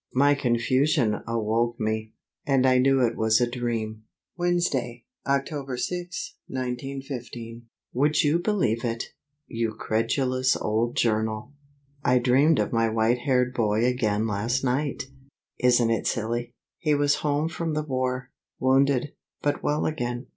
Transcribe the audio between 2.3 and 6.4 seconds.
and I knew it was a dream. Wednesday, October 6,